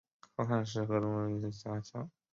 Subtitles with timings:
[0.35, 2.09] 后汉时河中府为牙校。